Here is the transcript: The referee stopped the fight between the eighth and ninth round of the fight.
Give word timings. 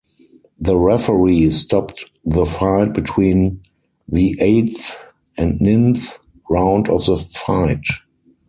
The 0.59 0.75
referee 0.77 1.51
stopped 1.51 2.09
the 2.25 2.47
fight 2.47 2.91
between 2.91 3.61
the 4.07 4.35
eighth 4.41 4.97
and 5.37 5.61
ninth 5.61 6.17
round 6.49 6.89
of 6.89 7.05
the 7.05 7.17
fight. 7.17 7.83